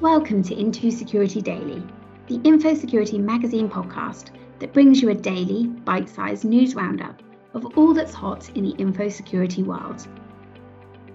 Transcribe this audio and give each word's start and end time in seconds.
Welcome 0.00 0.44
to 0.44 0.54
Into 0.54 0.92
Security 0.92 1.42
Daily, 1.42 1.82
the 2.28 2.40
Info 2.44 2.72
Security 2.74 3.18
magazine 3.18 3.68
podcast 3.68 4.30
that 4.60 4.72
brings 4.72 5.02
you 5.02 5.10
a 5.10 5.14
daily, 5.14 5.66
bite 5.66 6.08
sized 6.08 6.44
news 6.44 6.76
roundup 6.76 7.20
of 7.52 7.76
all 7.76 7.92
that's 7.92 8.14
hot 8.14 8.48
in 8.50 8.62
the 8.62 8.76
info 8.76 9.08
security 9.08 9.64
world. 9.64 10.06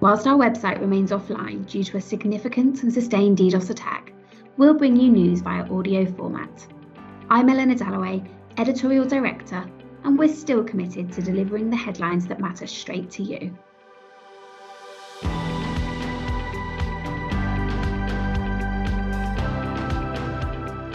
Whilst 0.01 0.27
our 0.27 0.37
website 0.37 0.81
remains 0.81 1.11
offline 1.11 1.65
due 1.65 1.85
to 1.85 1.95
a 1.95 2.01
significant 2.01 2.83
and 2.83 2.91
sustained 2.91 3.37
DDoS 3.37 3.69
attack, 3.69 4.11
we'll 4.57 4.73
bring 4.73 4.97
you 4.97 5.09
news 5.09 5.39
via 5.39 5.63
audio 5.71 6.05
format. 6.05 6.67
I'm 7.29 7.47
Eleanor 7.47 7.75
Dalloway, 7.75 8.21
editorial 8.57 9.05
director, 9.05 9.65
and 10.03 10.19
we're 10.19 10.27
still 10.27 10.61
committed 10.61 11.09
to 11.13 11.21
delivering 11.21 11.69
the 11.69 11.77
headlines 11.77 12.27
that 12.27 12.41
matter 12.41 12.67
straight 12.67 13.09
to 13.11 13.23
you. 13.23 13.57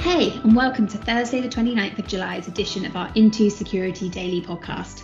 Hey, 0.00 0.30
and 0.44 0.54
welcome 0.54 0.86
to 0.86 0.96
Thursday, 0.96 1.40
the 1.40 1.48
29th 1.48 1.98
of 1.98 2.06
July's 2.06 2.46
edition 2.46 2.86
of 2.86 2.94
our 2.94 3.10
Into 3.16 3.50
Security 3.50 4.08
Daily 4.08 4.40
podcast. 4.40 5.02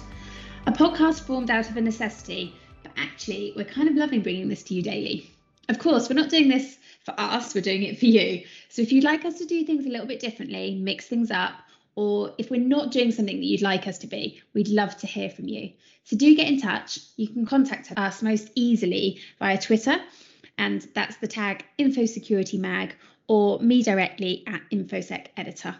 A 0.66 0.72
podcast 0.72 1.22
formed 1.22 1.50
out 1.50 1.68
of 1.68 1.76
a 1.76 1.80
necessity, 1.80 2.54
but 2.84 2.92
actually, 2.96 3.52
we're 3.56 3.64
kind 3.64 3.88
of 3.88 3.96
loving 3.96 4.22
bringing 4.22 4.48
this 4.48 4.62
to 4.62 4.74
you 4.74 4.82
daily. 4.82 5.28
Of 5.68 5.80
course, 5.80 6.08
we're 6.08 6.14
not 6.14 6.30
doing 6.30 6.48
this 6.48 6.78
for 7.04 7.12
us, 7.18 7.54
we're 7.56 7.60
doing 7.60 7.82
it 7.82 7.98
for 7.98 8.06
you. 8.06 8.44
So 8.68 8.82
if 8.82 8.92
you'd 8.92 9.02
like 9.02 9.24
us 9.24 9.38
to 9.38 9.46
do 9.46 9.64
things 9.64 9.84
a 9.84 9.88
little 9.88 10.06
bit 10.06 10.20
differently, 10.20 10.76
mix 10.76 11.06
things 11.06 11.32
up, 11.32 11.54
or 11.96 12.32
if 12.38 12.48
we're 12.48 12.60
not 12.60 12.92
doing 12.92 13.10
something 13.10 13.36
that 13.36 13.44
you'd 13.44 13.62
like 13.62 13.88
us 13.88 13.98
to 13.98 14.06
be, 14.06 14.40
we'd 14.54 14.68
love 14.68 14.96
to 14.98 15.08
hear 15.08 15.28
from 15.28 15.48
you. 15.48 15.72
So 16.04 16.16
do 16.16 16.36
get 16.36 16.46
in 16.46 16.60
touch. 16.60 17.00
You 17.16 17.28
can 17.28 17.46
contact 17.46 17.92
us 17.96 18.22
most 18.22 18.48
easily 18.54 19.20
via 19.40 19.58
Twitter, 19.58 19.96
and 20.56 20.86
that's 20.94 21.16
the 21.16 21.28
tag 21.28 21.64
InfoSecurityMag 21.80 22.92
or 23.26 23.58
me 23.60 23.82
directly 23.82 24.44
at 24.46 24.62
InfoSec 24.70 25.26
Editor. 25.36 25.76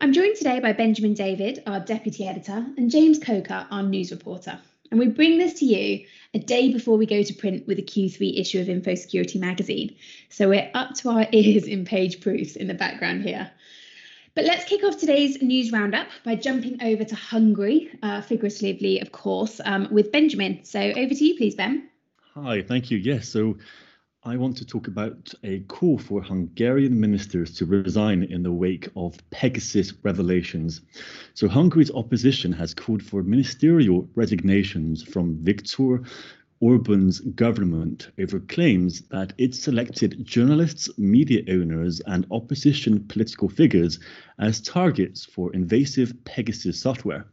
I'm 0.00 0.12
joined 0.12 0.36
today 0.36 0.60
by 0.60 0.72
Benjamin 0.72 1.14
David, 1.14 1.62
our 1.66 1.80
Deputy 1.80 2.26
Editor, 2.26 2.64
and 2.76 2.90
James 2.90 3.18
Coker, 3.18 3.66
our 3.70 3.82
news 3.82 4.10
reporter. 4.10 4.58
And 4.90 5.00
we 5.00 5.08
bring 5.08 5.38
this 5.38 5.54
to 5.54 5.64
you 5.64 6.06
a 6.34 6.38
day 6.38 6.72
before 6.72 6.96
we 6.96 7.06
go 7.06 7.22
to 7.22 7.34
print 7.34 7.66
with 7.66 7.78
a 7.78 7.82
Q3 7.82 8.38
issue 8.38 8.60
of 8.60 8.68
InfoSecurity 8.68 9.40
magazine. 9.40 9.96
So 10.28 10.48
we're 10.48 10.70
up 10.74 10.94
to 10.96 11.10
our 11.10 11.26
ears 11.32 11.64
in 11.64 11.84
page 11.84 12.20
proofs 12.20 12.56
in 12.56 12.68
the 12.68 12.74
background 12.74 13.22
here. 13.22 13.50
But 14.34 14.44
let's 14.44 14.64
kick 14.66 14.84
off 14.84 14.98
today's 14.98 15.42
news 15.42 15.72
roundup 15.72 16.06
by 16.24 16.36
jumping 16.36 16.80
over 16.80 17.02
to 17.02 17.14
Hungary, 17.16 17.90
uh, 18.02 18.20
figuratively, 18.20 19.00
of 19.00 19.10
course, 19.10 19.60
um, 19.64 19.88
with 19.90 20.12
Benjamin. 20.12 20.60
So 20.62 20.78
over 20.78 21.12
to 21.12 21.24
you, 21.24 21.36
please, 21.36 21.56
Ben. 21.56 21.88
Hi, 22.34 22.62
thank 22.62 22.90
you. 22.90 22.98
Yes, 22.98 23.28
so 23.28 23.56
I 24.24 24.36
want 24.36 24.56
to 24.56 24.66
talk 24.66 24.88
about 24.88 25.32
a 25.44 25.60
call 25.60 25.96
for 25.96 26.20
Hungarian 26.20 26.98
ministers 26.98 27.54
to 27.54 27.66
resign 27.66 28.24
in 28.24 28.42
the 28.42 28.50
wake 28.50 28.88
of 28.96 29.16
Pegasus 29.30 29.92
revelations. 30.02 30.80
So, 31.34 31.46
Hungary's 31.46 31.92
opposition 31.92 32.52
has 32.54 32.74
called 32.74 33.00
for 33.00 33.22
ministerial 33.22 34.08
resignations 34.16 35.04
from 35.04 35.36
Viktor 35.44 36.02
Orban's 36.58 37.20
government 37.20 38.10
over 38.18 38.40
claims 38.40 39.02
that 39.02 39.34
it 39.38 39.54
selected 39.54 40.24
journalists, 40.24 40.90
media 40.98 41.44
owners, 41.48 42.00
and 42.00 42.26
opposition 42.32 43.06
political 43.06 43.48
figures 43.48 44.00
as 44.40 44.60
targets 44.60 45.24
for 45.24 45.54
invasive 45.54 46.12
Pegasus 46.24 46.80
software. 46.80 47.24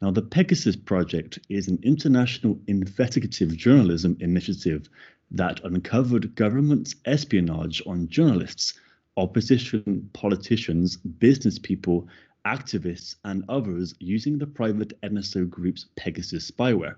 Now, 0.00 0.10
the 0.10 0.22
Pegasus 0.22 0.76
Project 0.76 1.38
is 1.50 1.68
an 1.68 1.80
international 1.82 2.58
investigative 2.66 3.54
journalism 3.56 4.16
initiative 4.20 4.88
that 5.30 5.62
uncovered 5.64 6.34
government 6.34 6.94
espionage 7.04 7.82
on 7.86 8.08
journalists, 8.08 8.74
opposition 9.16 10.08
politicians, 10.12 10.96
business 10.96 11.58
people, 11.58 12.08
activists, 12.46 13.16
and 13.24 13.44
others 13.48 13.94
using 13.98 14.38
the 14.38 14.46
private 14.46 14.98
NSO 15.02 15.48
group's 15.48 15.86
Pegasus 15.96 16.50
spyware. 16.50 16.94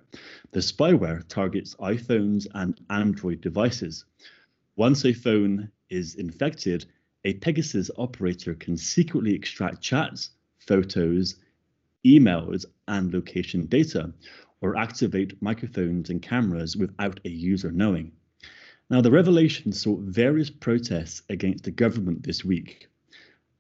The 0.53 0.61
spyware 0.61 1.27
targets 1.29 1.75
iPhones 1.77 2.47
and 2.55 2.81
Android 2.89 3.41
devices. 3.41 4.05
Once 4.77 5.05
a 5.05 5.13
phone 5.13 5.71
is 5.89 6.15
infected, 6.15 6.87
a 7.25 7.35
Pegasus 7.35 7.91
operator 7.99 8.55
can 8.55 8.77
secretly 8.77 9.35
extract 9.35 9.81
chats, 9.81 10.31
photos, 10.59 11.35
emails, 12.07 12.65
and 12.87 13.13
location 13.13 13.67
data, 13.67 14.13
or 14.61 14.77
activate 14.77 15.41
microphones 15.43 16.11
and 16.11 16.23
cameras 16.23 16.77
without 16.77 17.19
a 17.25 17.29
user 17.29 17.73
knowing. 17.73 18.13
Now, 18.91 19.01
the 19.01 19.13
revelation 19.13 19.71
saw 19.71 19.99
various 19.99 20.51
protests 20.51 21.23
against 21.29 21.63
the 21.63 21.71
government 21.71 22.25
this 22.25 22.45
week. 22.45 22.89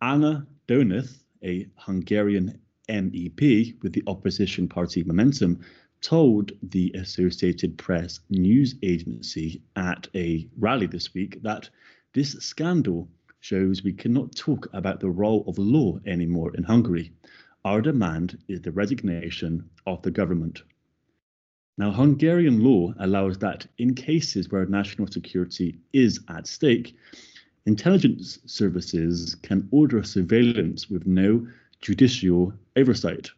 Anna 0.03 0.45
Donath, 0.67 1.23
a 1.45 1.69
Hungarian 1.77 2.59
MEP 2.89 3.81
with 3.81 3.93
the 3.93 4.03
opposition 4.09 4.69
party 4.69 5.05
Momentum, 5.05 5.61
told 6.01 6.51
the 6.65 6.91
Associated 6.97 7.79
Press 7.79 8.19
news 8.29 8.75
agency 8.83 9.63
at 9.77 10.09
a 10.17 10.49
rally 10.59 10.87
this 10.87 11.15
week 11.15 11.41
that 11.45 11.71
this 12.13 12.33
scandal 12.33 13.09
shows 13.39 13.85
we 13.85 13.93
cannot 13.93 14.35
talk 14.35 14.69
about 14.73 14.99
the 14.99 15.11
role 15.11 15.45
of 15.47 15.59
law 15.59 16.01
anymore 16.07 16.53
in 16.57 16.65
Hungary. 16.65 17.13
Our 17.65 17.81
demand 17.81 18.37
is 18.49 18.63
the 18.63 18.73
resignation 18.73 19.71
of 19.87 20.03
the 20.03 20.11
government. 20.11 20.65
Now, 21.81 21.93
Hungarian 21.93 22.63
law 22.63 22.93
allows 22.99 23.39
that 23.39 23.67
in 23.79 23.95
cases 23.95 24.51
where 24.51 24.67
national 24.67 25.07
security 25.07 25.79
is 25.95 26.21
at 26.29 26.47
stake, 26.47 26.95
intelligence 27.65 28.39
services 28.45 29.35
can 29.37 29.67
order 29.71 30.03
surveillance 30.03 30.91
with 30.91 31.07
no 31.07 31.49
judicial 31.81 32.53
oversight, 32.77 33.31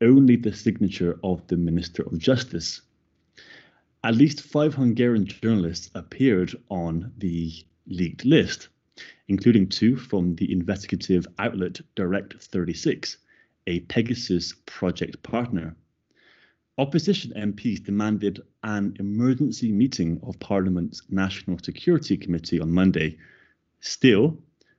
only 0.00 0.34
the 0.34 0.52
signature 0.52 1.20
of 1.22 1.46
the 1.46 1.56
Minister 1.56 2.02
of 2.02 2.18
Justice. 2.18 2.82
At 4.02 4.16
least 4.16 4.40
five 4.40 4.74
Hungarian 4.74 5.24
journalists 5.24 5.88
appeared 5.94 6.56
on 6.68 7.12
the 7.18 7.52
leaked 7.86 8.24
list, 8.24 8.66
including 9.28 9.68
two 9.68 9.94
from 9.94 10.34
the 10.34 10.50
investigative 10.50 11.24
outlet 11.38 11.80
Direkt36, 11.94 13.18
a 13.68 13.78
Pegasus 13.78 14.54
project 14.66 15.22
partner. 15.22 15.76
Opposition 16.78 17.32
MPs 17.32 17.82
demanded 17.82 18.42
an 18.62 18.94
emergency 18.98 19.72
meeting 19.72 20.20
of 20.22 20.38
Parliament's 20.40 21.00
National 21.08 21.58
Security 21.58 22.18
Committee 22.18 22.60
on 22.60 22.70
Monday. 22.70 23.16
Still, 23.80 24.36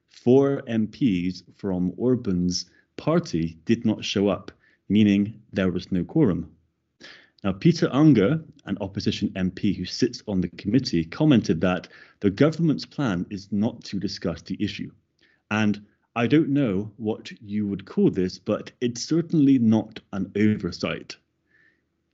four 0.08 0.62
MPs 0.68 1.41
from 1.56 1.94
Orban's 1.97 2.69
party 2.97 3.58
did 3.66 3.84
not 3.84 4.06
show 4.06 4.28
up, 4.28 4.52
meaning 4.90 5.41
there 5.52 5.72
was 5.72 5.91
no 5.91 6.03
quorum. 6.03 6.52
Now, 7.44 7.53
Peter 7.53 7.88
Ungar, 7.88 8.44
an 8.66 8.78
opposition 8.79 9.29
MP 9.29 9.75
who 9.75 9.85
sits 9.85 10.22
on 10.28 10.41
the 10.41 10.50
committee, 10.50 11.03
commented 11.03 11.62
that 11.62 11.88
the 12.19 12.29
government's 12.29 12.85
plan 12.85 13.25
is 13.31 13.52
not 13.52 13.84
to 13.85 14.00
discuss 14.00 14.44
the 14.44 14.64
issue. 14.64 14.91
And 15.50 15.84
I 16.16 16.28
don't 16.28 16.50
know 16.50 16.91
what 16.97 17.31
you 17.41 17.66
would 17.66 17.85
call 17.85 18.12
this, 18.12 18.38
but 18.38 18.72
it's 18.81 19.03
certainly 19.03 19.58
not 19.58 20.00
an 20.14 20.31
oversight. 20.35 21.16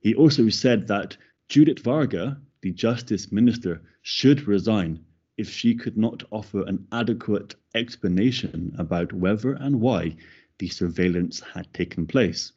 He 0.04 0.14
also 0.14 0.50
said 0.50 0.86
that 0.88 1.16
Judit 1.48 1.80
Varga, 1.80 2.38
the 2.60 2.72
justice 2.72 3.32
minister, 3.32 3.80
should 4.02 4.46
resign 4.46 5.00
if 5.38 5.48
she 5.48 5.74
could 5.74 5.96
not 5.96 6.22
offer 6.30 6.62
an 6.64 6.86
adequate 6.92 7.54
explanation 7.74 8.74
about 8.76 9.14
whether 9.14 9.54
and 9.54 9.80
why 9.80 10.16
the 10.58 10.68
surveillance 10.68 11.40
had 11.40 11.72
taken 11.72 12.06
place. 12.06 12.52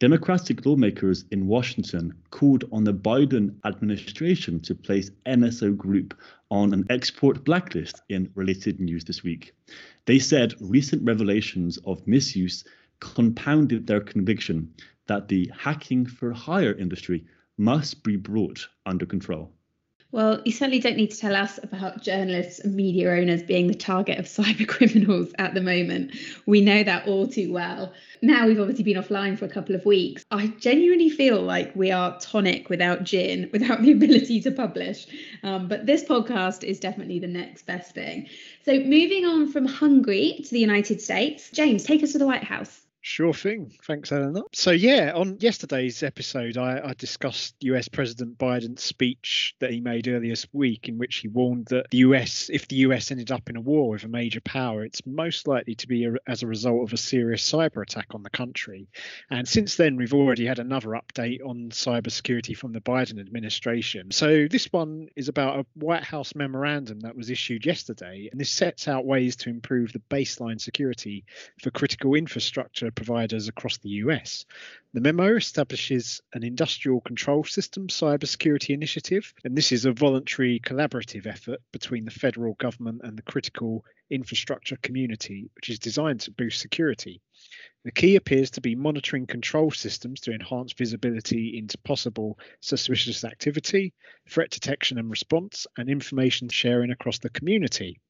Democratic 0.00 0.66
lawmakers 0.66 1.24
in 1.30 1.46
Washington 1.46 2.12
called 2.30 2.64
on 2.72 2.82
the 2.82 2.92
Biden 2.92 3.54
administration 3.64 4.58
to 4.62 4.74
place 4.74 5.12
NSO 5.26 5.76
Group 5.76 6.12
on 6.50 6.72
an 6.72 6.86
export 6.90 7.44
blacklist 7.44 8.02
in 8.08 8.32
related 8.34 8.80
news 8.80 9.04
this 9.04 9.22
week. 9.22 9.54
They 10.06 10.18
said 10.18 10.54
recent 10.60 11.04
revelations 11.04 11.78
of 11.84 12.04
misuse 12.08 12.64
compounded 13.00 13.86
their 13.86 14.00
conviction 14.00 14.74
that 15.06 15.28
the 15.28 15.50
hacking 15.56 16.06
for 16.06 16.32
hire 16.32 16.74
industry 16.74 17.24
must 17.56 18.02
be 18.02 18.16
brought 18.16 18.66
under 18.86 19.06
control. 19.06 19.52
Well, 20.10 20.40
you 20.46 20.52
certainly 20.52 20.78
don't 20.78 20.96
need 20.96 21.10
to 21.10 21.18
tell 21.18 21.36
us 21.36 21.60
about 21.62 22.02
journalists 22.02 22.60
and 22.60 22.74
media 22.74 23.10
owners 23.10 23.42
being 23.42 23.66
the 23.66 23.74
target 23.74 24.18
of 24.18 24.24
cyber 24.26 24.66
criminals 24.66 25.34
at 25.38 25.52
the 25.52 25.60
moment. 25.60 26.14
We 26.46 26.62
know 26.62 26.82
that 26.82 27.06
all 27.06 27.28
too 27.28 27.52
well. 27.52 27.92
Now 28.22 28.46
we've 28.46 28.58
obviously 28.58 28.84
been 28.84 28.96
offline 28.96 29.38
for 29.38 29.44
a 29.44 29.50
couple 29.50 29.74
of 29.74 29.84
weeks. 29.84 30.24
I 30.30 30.46
genuinely 30.58 31.10
feel 31.10 31.42
like 31.42 31.76
we 31.76 31.90
are 31.90 32.18
tonic 32.20 32.70
without 32.70 33.04
gin, 33.04 33.50
without 33.52 33.82
the 33.82 33.92
ability 33.92 34.40
to 34.42 34.50
publish. 34.50 35.06
Um, 35.42 35.68
but 35.68 35.84
this 35.84 36.04
podcast 36.04 36.64
is 36.64 36.80
definitely 36.80 37.18
the 37.18 37.28
next 37.28 37.66
best 37.66 37.94
thing. 37.94 38.28
So, 38.64 38.80
moving 38.80 39.26
on 39.26 39.52
from 39.52 39.66
Hungary 39.66 40.40
to 40.42 40.50
the 40.50 40.60
United 40.60 41.02
States, 41.02 41.50
James, 41.50 41.84
take 41.84 42.02
us 42.02 42.12
to 42.12 42.18
the 42.18 42.26
White 42.26 42.44
House. 42.44 42.87
Sure 43.00 43.32
thing. 43.32 43.72
Thanks, 43.84 44.10
Eleanor. 44.10 44.42
So, 44.52 44.72
yeah, 44.72 45.12
on 45.14 45.38
yesterday's 45.38 46.02
episode, 46.02 46.58
I, 46.58 46.80
I, 46.84 46.94
discussed 46.94 47.54
US 47.60 47.86
President 47.86 48.36
Biden's 48.38 48.82
speech 48.82 49.54
that 49.60 49.70
he 49.70 49.80
made 49.80 50.08
earlier 50.08 50.32
this 50.32 50.48
week, 50.52 50.88
in 50.88 50.98
which 50.98 51.18
he 51.18 51.28
warned 51.28 51.66
that 51.66 51.86
the 51.90 51.98
US, 51.98 52.50
if 52.52 52.66
the 52.66 52.76
US 52.76 53.12
ended 53.12 53.30
up 53.30 53.48
in 53.48 53.56
a 53.56 53.60
war 53.60 53.90
with 53.90 54.02
a 54.02 54.08
major 54.08 54.40
power, 54.40 54.84
it's 54.84 55.06
most 55.06 55.46
likely 55.46 55.76
to 55.76 55.86
be 55.86 56.06
a, 56.06 56.14
as 56.26 56.42
a 56.42 56.48
result 56.48 56.82
of 56.82 56.92
a 56.92 56.96
serious 56.96 57.48
cyber 57.48 57.82
attack 57.82 58.08
on 58.14 58.24
the 58.24 58.30
country. 58.30 58.88
And 59.30 59.46
since 59.46 59.76
then, 59.76 59.96
we've 59.96 60.14
already 60.14 60.44
had 60.44 60.58
another 60.58 60.90
update 60.90 61.40
on 61.46 61.70
cybersecurity 61.70 62.56
from 62.56 62.72
the 62.72 62.80
Biden 62.80 63.20
administration. 63.20 64.10
So, 64.10 64.48
this 64.48 64.72
one 64.72 65.08
is 65.14 65.28
about 65.28 65.60
a 65.60 65.66
White 65.74 66.04
House 66.04 66.34
memorandum 66.34 67.00
that 67.00 67.16
was 67.16 67.30
issued 67.30 67.64
yesterday, 67.64 68.28
and 68.30 68.40
this 68.40 68.50
sets 68.50 68.88
out 68.88 69.06
ways 69.06 69.36
to 69.36 69.50
improve 69.50 69.92
the 69.92 70.02
baseline 70.10 70.60
security 70.60 71.24
for 71.62 71.70
critical 71.70 72.14
infrastructure 72.14 72.87
providers 72.90 73.48
across 73.48 73.78
the 73.78 73.90
US. 74.04 74.44
The 74.92 75.00
memo 75.00 75.36
establishes 75.36 76.20
an 76.32 76.42
industrial 76.42 77.00
control 77.00 77.44
system 77.44 77.88
cybersecurity 77.88 78.70
initiative, 78.70 79.34
and 79.44 79.56
this 79.56 79.72
is 79.72 79.84
a 79.84 79.92
voluntary 79.92 80.60
collaborative 80.60 81.26
effort 81.26 81.60
between 81.72 82.04
the 82.04 82.10
federal 82.10 82.54
government 82.54 83.02
and 83.04 83.16
the 83.16 83.22
critical 83.22 83.84
infrastructure 84.10 84.76
community, 84.76 85.50
which 85.54 85.68
is 85.68 85.78
designed 85.78 86.20
to 86.20 86.30
boost 86.30 86.60
security. 86.60 87.20
The 87.84 87.92
key 87.92 88.16
appears 88.16 88.50
to 88.52 88.60
be 88.60 88.74
monitoring 88.74 89.26
control 89.26 89.70
systems 89.70 90.20
to 90.20 90.32
enhance 90.32 90.72
visibility 90.72 91.56
into 91.56 91.78
possible 91.78 92.38
suspicious 92.60 93.24
activity, 93.24 93.94
threat 94.28 94.50
detection 94.50 94.98
and 94.98 95.08
response, 95.08 95.66
and 95.76 95.88
information 95.88 96.48
sharing 96.48 96.90
across 96.90 97.18
the 97.18 97.30
community. 97.30 98.00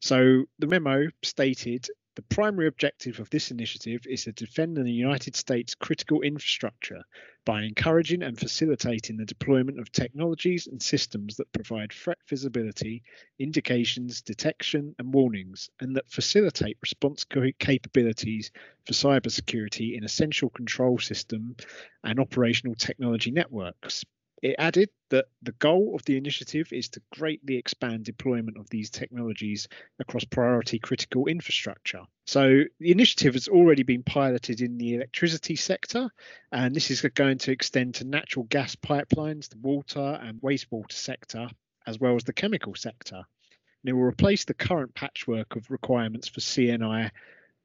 So 0.00 0.44
the 0.58 0.66
memo 0.66 1.08
stated 1.22 1.88
the 2.16 2.22
primary 2.22 2.68
objective 2.68 3.18
of 3.18 3.28
this 3.30 3.50
initiative 3.50 4.06
is 4.06 4.24
to 4.24 4.32
defend 4.32 4.76
the 4.76 4.90
United 4.90 5.34
States 5.34 5.74
critical 5.74 6.20
infrastructure 6.22 7.02
by 7.44 7.62
encouraging 7.62 8.22
and 8.22 8.38
facilitating 8.38 9.16
the 9.16 9.24
deployment 9.24 9.78
of 9.80 9.90
technologies 9.90 10.66
and 10.66 10.80
systems 10.80 11.36
that 11.36 11.52
provide 11.52 11.92
threat 11.92 12.18
visibility, 12.28 13.02
indications, 13.38 14.22
detection, 14.22 14.94
and 14.98 15.12
warnings, 15.12 15.68
and 15.80 15.96
that 15.96 16.08
facilitate 16.08 16.78
response 16.80 17.24
capabilities 17.58 18.50
for 18.86 18.92
cybersecurity 18.92 19.96
in 19.96 20.04
essential 20.04 20.50
control 20.50 20.98
system 20.98 21.56
and 22.04 22.20
operational 22.20 22.74
technology 22.74 23.30
networks. 23.30 24.04
It 24.42 24.56
added 24.58 24.90
that 25.10 25.26
the 25.42 25.52
goal 25.52 25.94
of 25.94 26.04
the 26.04 26.16
initiative 26.16 26.72
is 26.72 26.88
to 26.90 27.02
greatly 27.12 27.56
expand 27.56 28.04
deployment 28.04 28.58
of 28.58 28.68
these 28.68 28.90
technologies 28.90 29.68
across 29.98 30.24
priority 30.24 30.78
critical 30.78 31.26
infrastructure. 31.26 32.02
So, 32.26 32.64
the 32.78 32.90
initiative 32.90 33.34
has 33.34 33.48
already 33.48 33.84
been 33.84 34.02
piloted 34.02 34.60
in 34.60 34.76
the 34.76 34.96
electricity 34.96 35.56
sector, 35.56 36.10
and 36.52 36.74
this 36.74 36.90
is 36.90 37.00
going 37.00 37.38
to 37.38 37.52
extend 37.52 37.94
to 37.96 38.04
natural 38.04 38.44
gas 38.46 38.74
pipelines, 38.76 39.48
the 39.48 39.58
water 39.58 40.18
and 40.22 40.40
wastewater 40.40 40.92
sector, 40.92 41.48
as 41.86 41.98
well 41.98 42.16
as 42.16 42.24
the 42.24 42.32
chemical 42.32 42.74
sector. 42.74 43.16
And 43.16 43.90
it 43.90 43.92
will 43.92 44.02
replace 44.02 44.44
the 44.44 44.54
current 44.54 44.94
patchwork 44.94 45.56
of 45.56 45.70
requirements 45.70 46.28
for 46.28 46.40
CNI 46.40 47.10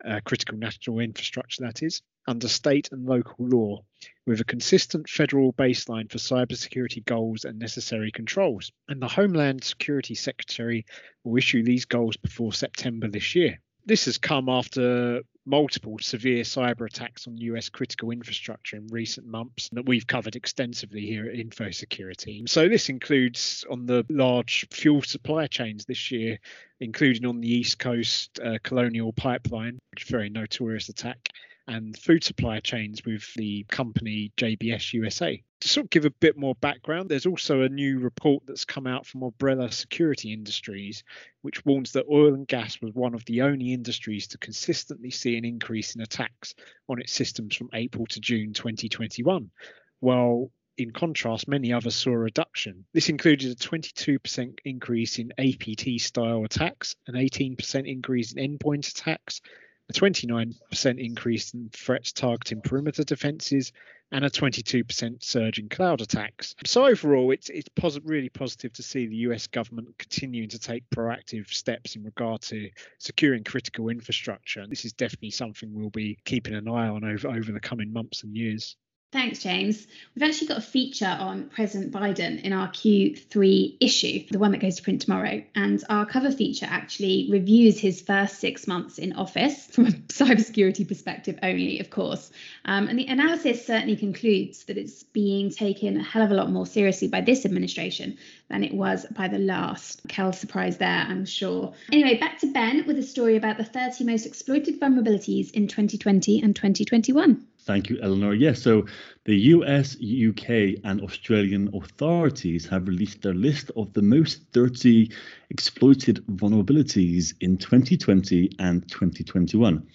uh, 0.05 0.19
critical 0.25 0.57
national 0.57 0.99
infrastructure, 0.99 1.63
that 1.63 1.83
is, 1.83 2.01
under 2.27 2.47
state 2.47 2.89
and 2.91 3.05
local 3.05 3.35
law, 3.39 3.83
with 4.25 4.39
a 4.39 4.45
consistent 4.45 5.09
federal 5.09 5.53
baseline 5.53 6.09
for 6.11 6.17
cybersecurity 6.17 7.03
goals 7.05 7.45
and 7.45 7.59
necessary 7.59 8.11
controls. 8.11 8.71
And 8.87 9.01
the 9.01 9.07
Homeland 9.07 9.63
Security 9.63 10.15
Secretary 10.15 10.85
will 11.23 11.37
issue 11.37 11.63
these 11.63 11.85
goals 11.85 12.17
before 12.17 12.53
September 12.53 13.07
this 13.07 13.35
year. 13.35 13.59
This 13.85 14.05
has 14.05 14.17
come 14.17 14.49
after 14.49 15.21
multiple 15.49 15.97
severe 15.99 16.43
cyber 16.43 16.85
attacks 16.85 17.27
on 17.27 17.35
US 17.37 17.69
critical 17.69 18.11
infrastructure 18.11 18.77
in 18.77 18.87
recent 18.87 19.25
months 19.25 19.69
that 19.73 19.85
we've 19.85 20.05
covered 20.05 20.35
extensively 20.35 21.01
here 21.01 21.25
at 21.25 21.35
InfoSecurity. 21.35 22.47
So, 22.47 22.69
this 22.69 22.89
includes 22.89 23.65
on 23.69 23.85
the 23.85 24.05
large 24.09 24.67
fuel 24.71 25.01
supply 25.01 25.47
chains 25.47 25.85
this 25.85 26.11
year, 26.11 26.39
including 26.79 27.25
on 27.25 27.41
the 27.41 27.51
East 27.51 27.79
Coast 27.79 28.39
uh, 28.39 28.59
Colonial 28.63 29.11
Pipeline, 29.11 29.79
which 29.91 30.03
is 30.03 30.09
a 30.09 30.11
very 30.11 30.29
notorious 30.29 30.89
attack, 30.89 31.29
and 31.69 31.95
food 31.95 32.23
supply 32.23 32.59
chains 32.59 33.05
with 33.05 33.31
the 33.35 33.63
company 33.69 34.31
JBS 34.37 34.91
USA. 34.93 35.41
To 35.61 35.67
sort 35.67 35.85
of 35.85 35.89
give 35.91 36.05
a 36.05 36.09
bit 36.09 36.35
more 36.35 36.55
background, 36.55 37.09
there's 37.09 37.27
also 37.27 37.61
a 37.61 37.69
new 37.69 37.99
report 37.99 38.43
that's 38.47 38.65
come 38.65 38.87
out 38.87 39.05
from 39.05 39.21
Umbrella 39.21 39.71
Security 39.71 40.33
Industries, 40.33 41.03
which 41.43 41.63
warns 41.65 41.91
that 41.91 42.07
oil 42.09 42.33
and 42.33 42.47
gas 42.47 42.81
was 42.81 42.93
one 42.93 43.13
of 43.13 43.23
the 43.25 43.43
only 43.43 43.71
industries 43.71 44.27
to 44.29 44.39
consistently 44.39 45.11
see 45.11 45.37
an 45.37 45.45
increase 45.45 45.93
in 45.95 46.01
attacks 46.01 46.55
on 46.89 46.99
its 46.99 47.13
systems 47.13 47.55
from 47.55 47.69
April 47.73 48.07
to 48.07 48.19
June 48.19 48.53
2021. 48.53 49.51
While 49.99 50.51
in 50.77 50.91
contrast, 50.91 51.47
many 51.47 51.71
others 51.71 51.95
saw 51.95 52.11
a 52.11 52.17
reduction. 52.17 52.85
This 52.93 53.09
included 53.09 53.51
a 53.51 53.55
22% 53.55 54.57
increase 54.65 55.19
in 55.19 55.33
APT 55.37 56.01
style 56.01 56.45
attacks, 56.45 56.95
an 57.05 57.13
18% 57.13 57.87
increase 57.87 58.31
in 58.31 58.57
endpoint 58.57 58.89
attacks, 58.89 59.41
a 59.89 59.93
29% 59.93 60.99
increase 60.99 61.53
in 61.53 61.69
threats 61.73 62.11
targeting 62.11 62.61
perimeter 62.61 63.03
defenses, 63.03 63.71
and 64.11 64.25
a 64.25 64.29
22% 64.29 65.23
surge 65.23 65.59
in 65.59 65.69
cloud 65.69 66.01
attacks. 66.01 66.55
So 66.65 66.85
overall, 66.85 67.31
it's 67.31 67.49
it's 67.49 67.69
pos- 67.69 67.99
really 68.03 68.29
positive 68.29 68.73
to 68.73 68.83
see 68.83 69.07
the 69.07 69.15
US 69.17 69.47
government 69.47 69.95
continuing 69.97 70.49
to 70.49 70.59
take 70.59 70.89
proactive 70.89 71.47
steps 71.53 71.95
in 71.95 72.03
regard 72.03 72.41
to 72.43 72.69
securing 72.97 73.43
critical 73.43 73.89
infrastructure. 73.89 74.65
This 74.67 74.85
is 74.85 74.93
definitely 74.93 75.31
something 75.31 75.73
we'll 75.73 75.89
be 75.89 76.17
keeping 76.25 76.55
an 76.55 76.67
eye 76.67 76.87
on 76.87 77.03
over 77.03 77.27
over 77.27 77.51
the 77.51 77.59
coming 77.59 77.93
months 77.93 78.23
and 78.23 78.35
years. 78.35 78.75
Thanks, 79.11 79.39
James. 79.39 79.87
We've 80.13 80.29
actually 80.29 80.49
got 80.49 80.59
a 80.59 80.61
feature 80.61 81.17
on 81.19 81.49
President 81.49 81.91
Biden 81.91 82.43
in 82.43 82.53
our 82.53 82.67
Q3 82.67 83.77
issue, 83.79 84.25
the 84.29 84.37
one 84.37 84.51
that 84.51 84.59
goes 84.59 84.75
to 84.75 84.83
print 84.83 85.01
tomorrow. 85.01 85.41
And 85.55 85.83
our 85.89 86.05
cover 86.05 86.31
feature 86.31 86.67
actually 86.69 87.27
reviews 87.31 87.79
his 87.79 88.01
first 88.01 88.39
six 88.39 88.67
months 88.67 88.99
in 88.99 89.13
office 89.13 89.65
from 89.65 89.87
a 89.87 89.89
cybersecurity 90.09 90.87
perspective 90.87 91.39
only, 91.41 91.79
of 91.79 91.89
course. 91.89 92.29
Um, 92.65 92.87
and 92.87 92.99
the 92.99 93.07
analysis 93.07 93.65
certainly 93.65 93.95
concludes 93.95 94.65
that 94.65 94.77
it's 94.77 95.01
being 95.01 95.49
taken 95.49 95.97
a 95.97 96.03
hell 96.03 96.21
of 96.21 96.29
a 96.29 96.35
lot 96.35 96.51
more 96.51 96.67
seriously 96.67 97.07
by 97.07 97.21
this 97.21 97.45
administration 97.45 98.15
than 98.47 98.63
it 98.63 98.75
was 98.75 99.07
by 99.09 99.27
the 99.27 99.39
last. 99.39 100.07
Kel 100.07 100.33
surprise 100.33 100.77
there, 100.77 101.07
I'm 101.09 101.25
sure. 101.25 101.73
Anyway, 101.91 102.19
back 102.19 102.37
to 102.41 102.53
Ben 102.53 102.85
with 102.85 102.99
a 102.99 103.03
story 103.03 103.37
about 103.37 103.57
the 103.57 103.65
30 103.65 104.03
most 104.03 104.27
exploited 104.27 104.79
vulnerabilities 104.79 105.49
in 105.49 105.67
2020 105.67 106.43
and 106.43 106.55
2021. 106.55 107.43
Thank 107.69 107.91
you, 107.91 107.99
Eleanor. 108.01 108.33
Yes, 108.33 108.63
so 108.63 108.87
the 109.25 109.35
US, 109.53 109.95
UK, 109.95 110.81
and 110.83 111.01
Australian 111.01 111.69
authorities 111.75 112.65
have 112.65 112.87
released 112.87 113.21
their 113.21 113.35
list 113.35 113.69
of 113.77 113.93
the 113.93 114.01
most 114.01 114.41
30 114.53 115.11
exploited 115.51 116.25
vulnerabilities 116.25 117.35
in 117.41 117.57
2020 117.57 118.55
and 118.57 118.89
2021. 118.89 119.85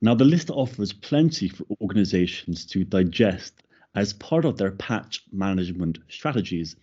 Now, 0.00 0.14
the 0.14 0.24
list 0.24 0.48
offers 0.48 0.94
plenty 0.94 1.50
for 1.50 1.66
organizations 1.82 2.64
to 2.64 2.82
digest 2.82 3.62
as 3.94 4.14
part 4.14 4.46
of 4.46 4.56
their 4.56 4.70
patch 4.70 5.22
management 5.30 5.98
strategies. 6.08 6.76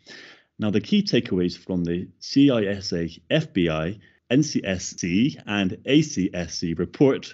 Now, 0.59 0.69
the 0.69 0.79
key 0.79 1.01
takeaways 1.01 1.57
from 1.57 1.85
the 1.85 2.07
CISA, 2.21 3.19
FBI, 3.31 3.99
NCSC, 4.29 5.41
and 5.47 5.71
ACSC 5.87 6.77
report 6.77 7.33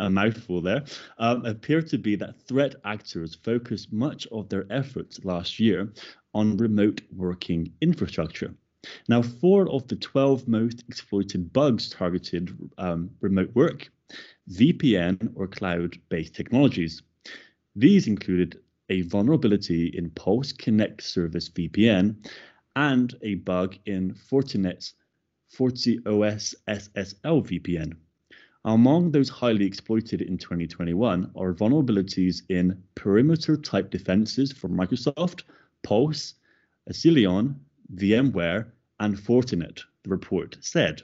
a 0.00 0.10
mouthful 0.10 0.60
there, 0.60 0.84
um, 1.18 1.44
appear 1.44 1.82
to 1.82 1.98
be 1.98 2.16
that 2.16 2.40
threat 2.46 2.74
actors 2.84 3.34
focused 3.34 3.92
much 3.92 4.26
of 4.28 4.48
their 4.48 4.66
efforts 4.70 5.24
last 5.24 5.60
year 5.60 5.92
on 6.34 6.56
remote 6.56 7.00
working 7.14 7.72
infrastructure. 7.80 8.54
Now, 9.08 9.20
four 9.20 9.68
of 9.68 9.86
the 9.88 9.96
12 9.96 10.48
most 10.48 10.84
exploited 10.88 11.52
bugs 11.52 11.90
targeted 11.90 12.56
um, 12.78 13.10
remote 13.20 13.54
work, 13.54 13.90
VPN 14.50 15.32
or 15.34 15.46
cloud 15.46 15.98
based 16.08 16.34
technologies. 16.34 17.02
These 17.76 18.06
included 18.06 18.58
a 18.88 19.02
vulnerability 19.02 19.86
in 19.86 20.10
Pulse 20.10 20.52
Connect 20.52 21.02
Secure 21.02 21.28
VPN 21.28 22.26
and 22.74 23.14
a 23.22 23.34
bug 23.36 23.76
in 23.86 24.14
Fortinet's 24.14 24.94
FortiOS 25.54 26.54
SSL 26.68 27.42
VPN. 27.46 27.96
Among 28.66 29.10
those 29.10 29.30
highly 29.30 29.64
exploited 29.64 30.20
in 30.20 30.36
2021 30.36 31.30
are 31.34 31.54
vulnerabilities 31.54 32.42
in 32.50 32.82
perimeter 32.94 33.56
type 33.56 33.88
defenses 33.88 34.52
for 34.52 34.68
Microsoft, 34.68 35.44
Pulse, 35.82 36.34
Accellion, 36.90 37.54
VMware, 37.94 38.70
and 38.98 39.16
Fortinet, 39.16 39.80
the 40.02 40.10
report 40.10 40.58
said. 40.60 41.00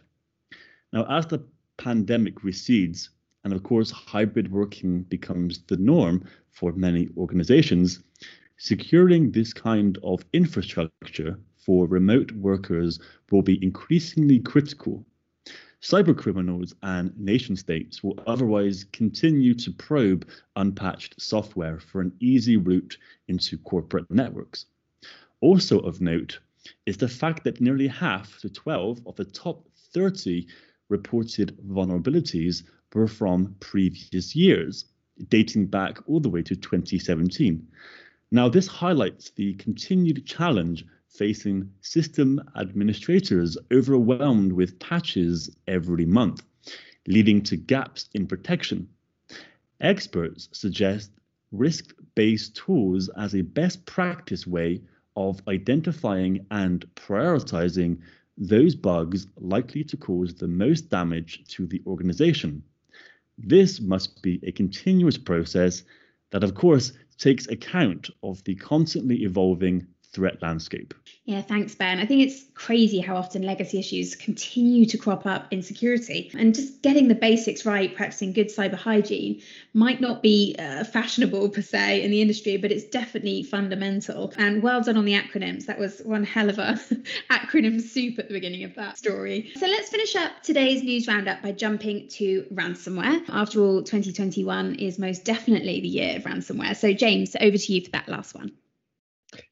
Now, 0.93 1.07
as 1.09 1.25
the 1.29 1.47
pandemic 1.79 2.45
recedes, 2.45 3.09
and 3.43 3.55
of 3.55 3.63
course, 3.63 3.91
hybrid 3.91 4.53
working 4.53 5.05
becomes 5.05 5.61
the 5.63 5.79
norm 5.79 6.25
for 6.51 6.73
many 6.73 7.09
organizations, 7.17 8.03
securing 8.59 9.31
this 9.33 9.55
kind 9.55 9.97
of 10.03 10.27
infrastructure 10.35 11.39
for 11.57 11.87
remote 11.87 12.33
workers 12.33 13.01
will 13.31 13.43
be 13.43 13.65
increasingly 13.65 14.41
critical 14.41 15.07
cybercriminals 15.87 16.75
and 16.83 17.17
nation 17.17 17.55
states 17.55 18.03
will 18.03 18.19
otherwise 18.27 18.85
continue 18.93 19.55
to 19.55 19.71
probe 19.71 20.27
unpatched 20.57 21.15
software 21.21 21.79
for 21.79 22.01
an 22.01 22.13
easy 22.19 22.57
route 22.57 22.99
into 23.29 23.57
corporate 23.59 24.11
networks. 24.11 24.67
Also 25.41 25.79
of 25.79 26.01
note 26.01 26.41
is 26.87 26.97
the 26.97 27.09
fact 27.09 27.45
that 27.45 27.61
nearly 27.61 27.87
half 27.87 28.41
to 28.41 28.51
12 28.51 29.01
of 29.07 29.15
the 29.15 29.25
top 29.25 29.65
30 29.95 30.49
reported 30.89 31.57
vulnerabilities 31.69 32.65
were 32.93 33.07
from 33.07 33.55
previous 33.61 34.35
years, 34.35 34.87
dating 35.29 35.67
back 35.67 35.99
all 36.09 36.19
the 36.19 36.29
way 36.29 36.43
to 36.43 36.57
2017. 36.57 37.65
Now, 38.33 38.49
this 38.49 38.67
highlights 38.67 39.31
the 39.31 39.55
continued 39.55 40.27
challenge 40.27 40.85
facing 41.17 41.71
system 41.81 42.41
administrators 42.57 43.57
overwhelmed 43.73 44.53
with 44.53 44.79
patches 44.79 45.51
every 45.67 46.05
month, 46.05 46.43
leading 47.07 47.43
to 47.43 47.57
gaps 47.57 48.09
in 48.15 48.27
protection. 48.27 48.89
Experts 49.81 50.49
suggest 50.53 51.11
risk 51.53 51.95
based 52.15 52.57
tools 52.57 53.09
as 53.17 53.35
a 53.35 53.43
best 53.43 53.85
practice 53.87 54.47
way 54.47 54.81
of 55.17 55.41
identifying 55.49 56.45
and 56.51 56.85
prioritizing 56.95 57.99
those 58.39 58.75
bugs 58.75 59.27
likely 59.39 59.83
to 59.85 59.97
cause 59.97 60.35
the 60.35 60.49
most 60.49 60.91
damage 60.91 61.45
to 61.49 61.67
the 61.67 61.83
organization. 61.87 62.63
This 63.39 63.81
must 63.81 64.23
be 64.23 64.41
a 64.43 64.53
continuous 64.53 65.17
process 65.19 65.85
that, 66.31 66.45
of 66.45 66.55
course, 66.55 66.93
takes 67.19 67.47
account 67.47 68.11
of 68.23 68.43
the 68.45 68.55
constantly 68.55 69.23
evolving 69.23 69.87
threat 70.17 70.41
landscape. 70.41 70.95
Yeah, 71.27 71.43
thanks, 71.43 71.75
Ben. 71.75 72.01
I 72.01 72.07
think 72.07 72.23
it's 72.23 72.45
crazy 72.55 73.01
how 73.01 73.17
often 73.17 73.43
legacy 73.43 73.79
issues 73.79 74.17
continue 74.17 74.87
to 74.87 74.97
crop 74.97 75.27
up 75.27 75.53
in 75.53 75.63
security. 75.63 76.31
And 76.39 76.55
just 76.55 76.81
getting 76.81 77.09
the 77.09 77.15
basics 77.15 77.67
right, 77.67 77.95
practicing 77.95 78.33
good 78.33 78.47
cyber 78.47 78.77
hygiene, 78.77 79.43
might 79.75 80.01
not 80.01 80.23
be 80.23 80.57
uh, 80.59 80.85
fashionable 80.85 81.51
per 81.51 81.61
se 81.61 82.03
in 82.03 82.11
the 82.11 82.23
industry, 82.23 82.57
but 82.57 82.73
it's 82.73 82.85
definitely 82.85 83.43
fundamental. 83.43 84.33
And 84.39 84.63
well 84.63 84.81
done 84.81 84.97
on 84.97 85.05
the 85.05 85.13
acronyms. 85.13 85.67
That 85.67 85.79
was 85.79 86.01
one 86.01 86.25
hell 86.25 86.49
of 86.49 86.59
a 86.59 86.81
acronym 87.31 87.83
soup 87.83 88.19
at 88.19 88.29
the 88.29 88.35
beginning 88.35 88.65
of 88.65 88.75
that 88.77 88.97
story. 88.97 89.53
So 89.57 89.67
let's 89.67 89.91
finish 89.91 90.17
up 90.17 90.43
today's 90.43 90.83
news 90.83 91.07
roundup 91.07 91.43
by 91.43 91.53
jumping 91.53 92.09
to 92.09 92.47
ransomware. 92.55 93.23
After 93.29 93.61
all, 93.61 93.83
2021 93.83 94.77
is 94.77 94.99
most 94.99 95.25
definitely 95.27 95.81
the 95.81 95.89
year 95.89 96.17
of 96.17 96.23
ransomware. 96.23 96.75
So, 96.75 96.95
James, 96.95 97.37
over 97.39 97.59
to 97.59 97.73
you 97.73 97.85
for 97.85 97.91
that 97.91 98.09
last 98.09 98.35
one. 98.35 98.53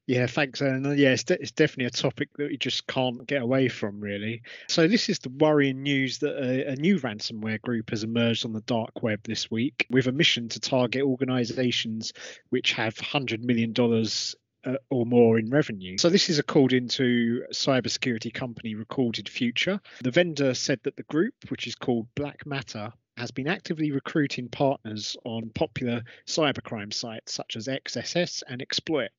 Yeah, 0.06 0.26
thanks. 0.26 0.60
And 0.60 0.98
yeah, 0.98 1.10
it's, 1.10 1.24
de- 1.24 1.40
it's 1.40 1.52
definitely 1.52 1.86
a 1.86 1.90
topic 1.90 2.28
that 2.36 2.48
we 2.48 2.58
just 2.58 2.86
can't 2.86 3.26
get 3.26 3.40
away 3.40 3.68
from, 3.68 4.00
really. 4.00 4.42
So, 4.68 4.86
this 4.86 5.08
is 5.08 5.18
the 5.18 5.30
worrying 5.30 5.82
news 5.82 6.18
that 6.18 6.36
a, 6.36 6.72
a, 6.72 6.76
new 6.76 6.98
ransomware 6.98 7.60
group 7.62 7.90
has 7.90 8.04
emerged 8.04 8.44
on 8.44 8.52
the 8.52 8.60
dark 8.62 9.02
web 9.02 9.20
this 9.24 9.50
week 9.50 9.86
with 9.90 10.06
a 10.06 10.12
mission 10.12 10.50
to 10.50 10.60
target 10.60 11.02
organizations 11.02 12.12
which 12.50 12.72
have 12.72 12.94
$100 12.96 13.42
million 13.44 13.72
uh, 14.66 14.76
or 14.90 15.06
more 15.06 15.38
in 15.38 15.48
revenue. 15.48 15.96
So 15.98 16.10
this 16.10 16.28
is 16.28 16.38
according 16.38 16.88
to 16.88 17.44
cybersecurity 17.52 18.32
company 18.32 18.74
Recorded 18.74 19.28
Future. 19.28 19.80
The 20.02 20.10
vendor 20.10 20.52
said 20.52 20.80
that 20.82 20.96
the 20.96 21.02
group, 21.04 21.34
which 21.48 21.66
is 21.66 21.74
called 21.74 22.08
BlackMatter, 22.14 22.92
has 23.16 23.30
been 23.30 23.48
actively 23.48 23.92
recruiting 23.92 24.48
partners 24.48 25.16
on 25.24 25.50
popular 25.54 26.02
cybercrime 26.26 26.92
sites 26.92 27.32
such 27.32 27.56
as 27.56 27.68
XSS 27.68 28.42
and 28.48 28.60
Exploit. 28.60 29.10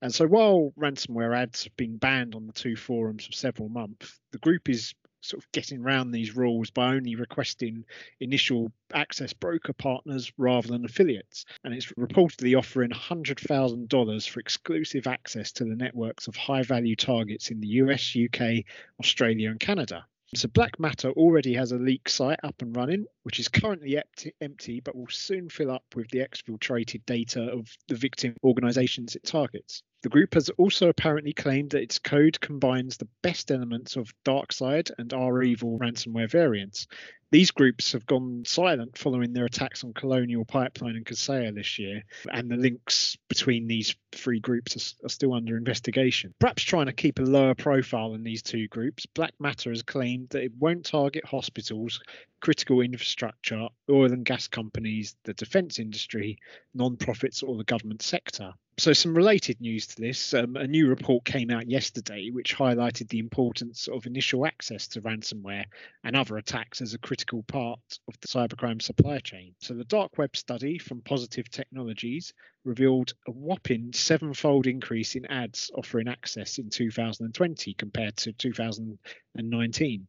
And 0.00 0.14
so 0.14 0.26
while 0.26 0.72
ransomware 0.78 1.36
ads 1.36 1.64
have 1.64 1.76
been 1.76 1.96
banned 1.96 2.34
on 2.34 2.46
the 2.46 2.52
two 2.52 2.76
forums 2.76 3.26
for 3.26 3.32
several 3.32 3.68
months, 3.68 4.20
the 4.30 4.38
group 4.38 4.68
is 4.68 4.94
sort 5.20 5.42
of 5.42 5.50
getting 5.50 5.80
around 5.80 6.12
these 6.12 6.36
rules 6.36 6.70
by 6.70 6.94
only 6.94 7.16
requesting 7.16 7.84
initial 8.20 8.70
access 8.94 9.32
broker 9.32 9.72
partners 9.72 10.32
rather 10.38 10.68
than 10.68 10.84
affiliates. 10.84 11.44
And 11.64 11.74
it's 11.74 11.86
reportedly 11.92 12.56
offering 12.56 12.90
$100,000 12.90 14.28
for 14.28 14.40
exclusive 14.40 15.08
access 15.08 15.50
to 15.52 15.64
the 15.64 15.74
networks 15.74 16.28
of 16.28 16.36
high 16.36 16.62
value 16.62 16.94
targets 16.94 17.50
in 17.50 17.60
the 17.60 17.66
US, 17.66 18.16
UK, 18.16 18.64
Australia, 19.00 19.50
and 19.50 19.58
Canada. 19.58 20.06
So 20.34 20.46
BlackMatter 20.46 21.10
already 21.14 21.54
has 21.54 21.72
a 21.72 21.78
leak 21.78 22.08
site 22.08 22.38
up 22.44 22.60
and 22.60 22.76
running, 22.76 23.06
which 23.22 23.40
is 23.40 23.48
currently 23.48 24.00
empty, 24.40 24.80
but 24.80 24.94
will 24.94 25.08
soon 25.08 25.48
fill 25.48 25.70
up 25.70 25.84
with 25.96 26.08
the 26.10 26.18
exfiltrated 26.18 27.04
data 27.06 27.44
of 27.44 27.66
the 27.88 27.94
victim 27.94 28.36
organizations 28.44 29.16
it 29.16 29.24
targets. 29.24 29.82
The 30.00 30.08
group 30.08 30.34
has 30.34 30.48
also 30.50 30.88
apparently 30.88 31.32
claimed 31.32 31.70
that 31.70 31.82
its 31.82 31.98
code 31.98 32.40
combines 32.40 32.96
the 32.96 33.08
best 33.20 33.50
elements 33.50 33.96
of 33.96 34.14
DarkSide 34.24 34.92
and 34.96 35.12
REvil 35.12 35.76
ransomware 35.76 36.30
variants. 36.30 36.86
These 37.32 37.50
groups 37.50 37.92
have 37.92 38.06
gone 38.06 38.44
silent 38.46 38.96
following 38.96 39.32
their 39.32 39.44
attacks 39.44 39.82
on 39.82 39.92
Colonial 39.92 40.44
Pipeline 40.44 40.94
and 40.94 41.04
Kaseya 41.04 41.52
this 41.52 41.80
year, 41.80 42.04
and 42.30 42.48
the 42.48 42.56
links 42.56 43.16
between 43.28 43.66
these 43.66 43.96
three 44.12 44.38
groups 44.38 44.76
are, 44.76 45.06
are 45.06 45.10
still 45.10 45.34
under 45.34 45.56
investigation. 45.56 46.32
Perhaps 46.38 46.62
trying 46.62 46.86
to 46.86 46.92
keep 46.92 47.18
a 47.18 47.22
lower 47.22 47.56
profile 47.56 48.12
than 48.12 48.22
these 48.22 48.42
two 48.42 48.68
groups, 48.68 49.04
BlackMatter 49.04 49.70
has 49.70 49.82
claimed 49.82 50.28
that 50.28 50.44
it 50.44 50.54
won't 50.54 50.86
target 50.86 51.24
hospitals, 51.24 52.00
critical 52.40 52.82
infrastructure, 52.82 53.66
oil 53.90 54.12
and 54.12 54.24
gas 54.24 54.46
companies, 54.46 55.16
the 55.24 55.34
defence 55.34 55.80
industry, 55.80 56.38
non 56.72 56.96
profits, 56.96 57.42
or 57.42 57.56
the 57.56 57.64
government 57.64 58.00
sector. 58.00 58.54
So, 58.78 58.92
some 58.92 59.16
related 59.16 59.60
news 59.60 59.88
to 59.88 60.00
this 60.00 60.32
um, 60.34 60.54
a 60.54 60.64
new 60.68 60.86
report 60.86 61.24
came 61.24 61.50
out 61.50 61.68
yesterday 61.68 62.30
which 62.30 62.56
highlighted 62.56 63.08
the 63.08 63.18
importance 63.18 63.88
of 63.88 64.06
initial 64.06 64.46
access 64.46 64.86
to 64.88 65.00
ransomware 65.00 65.64
and 66.04 66.14
other 66.14 66.36
attacks 66.36 66.80
as 66.80 66.94
a 66.94 66.98
critical 66.98 67.42
part 67.42 67.80
of 68.06 68.14
the 68.20 68.28
cybercrime 68.28 68.80
supply 68.80 69.18
chain. 69.18 69.56
So, 69.58 69.74
the 69.74 69.82
dark 69.82 70.16
web 70.16 70.36
study 70.36 70.78
from 70.78 71.00
Positive 71.00 71.50
Technologies 71.50 72.32
revealed 72.62 73.14
a 73.26 73.32
whopping 73.32 73.92
sevenfold 73.94 74.68
increase 74.68 75.16
in 75.16 75.26
ads 75.26 75.72
offering 75.74 76.06
access 76.06 76.58
in 76.58 76.70
2020 76.70 77.74
compared 77.74 78.16
to 78.18 78.32
2019. 78.32 80.06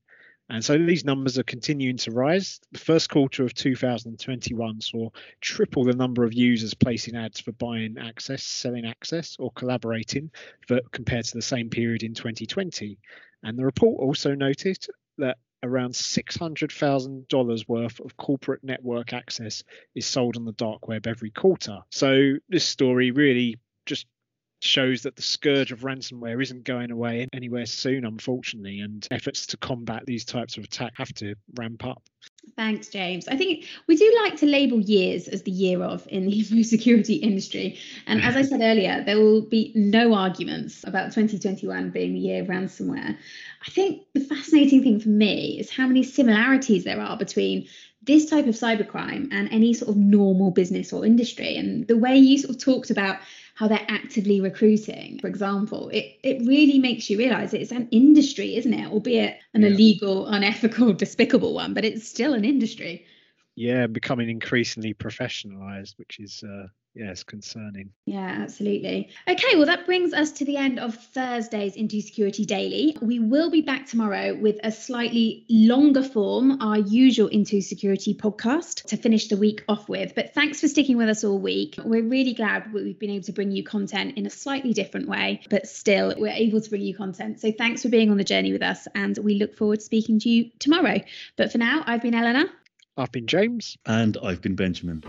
And 0.50 0.66
so 0.66 0.78
these 0.78 1.06
numbers 1.06 1.38
are 1.38 1.44
continuing 1.44 1.98
to 1.98 2.12
rise. 2.12 2.60
The 2.72 2.80
first 2.80 3.10
quarter 3.10 3.44
of 3.44 3.54
2021 3.54 4.82
saw 4.82 5.10
triple 5.42 5.84
the 5.84 5.94
number 5.94 6.24
of 6.24 6.34
users 6.34 6.74
placing 6.74 7.16
ads 7.16 7.40
for 7.40 7.52
buying 7.52 7.98
access, 8.00 8.44
selling 8.44 8.86
access, 8.86 9.36
or 9.40 9.52
collaborating 9.52 10.32
for, 10.68 10.82
compared 10.92 11.26
to 11.26 11.38
the 11.38 11.44
same 11.44 11.70
period 11.70 12.02
in 12.02 12.16
2020. 12.16 12.98
And 13.44 13.58
the 13.58 13.66
report 13.66 14.00
also 14.00 14.34
noted 14.34 14.86
that 15.20 15.38
around 15.62 15.92
$600,000 15.92 17.68
worth 17.68 18.00
of 18.00 18.18
corporate 18.18 18.64
network 18.64 19.14
access 19.14 19.64
is 19.94 20.06
sold 20.06 20.36
on 20.36 20.46
the 20.46 20.54
dark 20.54 20.88
web 20.88 21.06
every 21.06 21.32
quarter. 21.32 21.80
So 21.92 22.36
this 22.48 22.66
story 22.66 23.12
really 23.12 23.60
just 23.86 24.08
shows 24.62 25.04
that 25.04 25.16
the 25.16 25.22
scourge 25.22 25.72
of 25.72 25.82
ransomware 25.82 26.42
isn't 26.42 26.64
going 26.64 26.92
away 26.92 27.28
anywhere 27.34 27.66
soon, 27.66 28.06
unfortunately, 28.06 28.80
and 28.80 29.08
efforts 29.12 29.48
to 29.48 29.58
combat 29.58 30.06
these 30.06 30.26
types 30.26 30.58
of 30.58 30.64
attack 30.64 30.94
have 30.98 31.14
to 31.14 31.36
ramp 31.56 31.86
up. 31.86 32.04
Thanks, 32.56 32.88
James. 32.88 33.28
I 33.28 33.38
think 33.38 33.66
we 33.88 33.96
do 33.96 34.14
like 34.24 34.38
to 34.38 34.46
label 34.46 34.80
years 34.82 35.28
as 35.28 35.44
the 35.44 35.52
year 35.52 35.82
of 35.82 36.06
in 36.10 36.26
the 36.26 36.40
info 36.40 36.62
security 36.62 37.16
industry. 37.16 37.78
And 38.06 38.22
as 38.22 38.36
I 38.36 38.42
said 38.42 38.62
earlier, 38.64 39.04
there 39.04 39.18
will 39.18 39.42
be 39.42 39.72
no 39.76 40.14
arguments 40.14 40.84
about 40.84 41.12
2021 41.14 41.92
being 41.92 42.14
the 42.14 42.20
year 42.20 42.42
of 42.42 42.48
ransomware. 42.48 43.18
I 43.66 43.70
think 43.70 44.04
the 44.14 44.22
fascinating 44.22 44.84
thing 44.84 45.00
for 45.00 45.10
me 45.10 45.60
is 45.60 45.70
how 45.70 45.88
many 45.88 46.04
similarities 46.04 46.84
there 46.84 47.00
are 47.00 47.18
between 47.18 47.68
this 48.02 48.30
type 48.30 48.48
of 48.48 48.56
cybercrime 48.56 49.28
and 49.32 49.50
any 49.52 49.74
sort 49.74 49.90
of 49.90 49.98
normal 49.98 50.52
business 50.52 50.94
or 50.94 51.06
industry. 51.06 51.58
And 51.58 51.88
the 51.88 51.98
way 51.98 52.18
you 52.18 52.38
sort 52.38 52.56
of 52.56 52.62
talked 52.62 52.90
about 52.90 53.20
how 53.60 53.68
they're 53.68 53.86
actively 53.90 54.40
recruiting, 54.40 55.20
for 55.20 55.28
example, 55.28 55.90
it, 55.90 56.18
it 56.24 56.40
really 56.48 56.80
makes 56.80 57.10
you 57.10 57.18
realize 57.18 57.54
it's 57.54 57.74
an 57.74 57.90
industry, 57.92 58.56
isn't 58.56 58.74
it? 58.74 58.90
Albeit 58.90 59.38
an 59.54 59.64
yeah. 59.64 59.68
illegal, 59.68 60.28
unethical, 60.28 60.94
despicable 61.04 61.54
one, 61.54 61.74
but 61.74 61.84
it's 61.84 62.08
still 62.08 62.34
an 62.34 62.46
industry. 62.46 63.06
Yeah, 63.60 63.88
becoming 63.88 64.30
increasingly 64.30 64.94
professionalized, 64.94 65.98
which 65.98 66.18
is 66.22 66.46
uh, 66.46 66.68
yes 66.96 67.24
concerning. 67.24 67.92
Yeah 68.06 68.38
absolutely. 68.42 69.10
Okay 69.28 69.56
well 69.56 69.66
that 69.66 69.86
brings 69.86 70.14
us 70.14 70.32
to 70.34 70.46
the 70.46 70.56
end 70.56 70.80
of 70.80 70.96
thursday's 70.96 71.76
into 71.76 72.00
security 72.00 72.46
daily. 72.46 72.98
We 73.02 73.20
will 73.20 73.52
be 73.52 73.62
back 73.62 73.86
tomorrow 73.86 74.34
with 74.34 74.60
a 74.64 74.72
slightly 74.72 75.46
longer 75.50 76.02
form 76.02 76.62
our 76.62 76.78
usual 76.78 77.28
into 77.28 77.60
security 77.60 78.14
podcast 78.14 78.86
to 78.86 78.98
finish 78.98 79.28
the 79.28 79.36
week 79.36 79.66
off 79.68 79.90
with. 79.90 80.16
But 80.16 80.34
thanks 80.34 80.62
for 80.62 80.70
sticking 80.70 80.96
with 80.96 81.10
us 81.10 81.26
all 81.26 81.38
week. 81.38 81.76
We're 81.84 82.04
really 82.04 82.34
glad 82.34 82.74
we've 82.74 82.98
been 82.98 83.12
able 83.12 83.26
to 83.26 83.34
bring 83.34 83.52
you 83.52 83.66
content 83.66 84.18
in 84.18 84.26
a 84.26 84.30
slightly 84.30 84.72
different 84.74 85.10
way 85.10 85.42
but 85.50 85.68
still 85.68 86.14
we're 86.18 86.30
able 86.30 86.62
to 86.62 86.70
bring 86.70 86.82
you 86.82 86.96
content. 86.96 87.42
So 87.42 87.52
thanks 87.52 87.82
for 87.82 87.90
being 87.90 88.10
on 88.10 88.16
the 88.16 88.24
journey 88.24 88.54
with 88.54 88.64
us 88.64 88.88
and 88.96 89.18
we 89.18 89.36
look 89.36 89.58
forward 89.58 89.80
to 89.80 89.86
speaking 89.86 90.20
to 90.20 90.30
you 90.30 90.50
tomorrow. 90.60 91.02
But 91.36 91.52
for 91.52 91.58
now 91.58 91.84
i've 91.86 92.02
been 92.02 92.16
eleanor 92.16 92.46
i've 93.00 93.12
been 93.12 93.28
james 93.28 93.78
and 93.86 94.18
i've 94.24 94.42
been 94.42 94.56
benjamin 94.56 95.04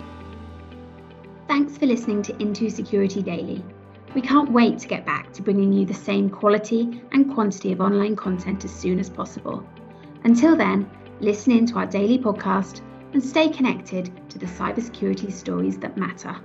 Thanks 1.51 1.77
for 1.77 1.87
listening 1.87 2.23
to 2.23 2.41
Into 2.41 2.71
Security 2.71 3.23
Daily. 3.23 3.65
We 4.15 4.21
can't 4.21 4.53
wait 4.53 4.79
to 4.79 4.87
get 4.87 5.05
back 5.05 5.33
to 5.33 5.43
bringing 5.43 5.73
you 5.73 5.85
the 5.85 5.93
same 5.93 6.31
quality 6.31 7.03
and 7.11 7.35
quantity 7.35 7.73
of 7.73 7.81
online 7.81 8.15
content 8.15 8.65
as 8.65 8.71
soon 8.71 9.01
as 9.01 9.11
possible. 9.11 9.67
Until 10.23 10.55
then, 10.55 10.89
listen 11.19 11.53
in 11.53 11.67
to 11.67 11.79
our 11.79 11.87
daily 11.87 12.19
podcast, 12.19 12.83
and 13.15 13.21
stay 13.21 13.49
connected 13.49 14.13
to 14.31 14.39
the 14.39 14.47
cybersecurity 14.47 15.33
stories 15.33 15.77
that 15.79 15.97
matter. 15.97 16.37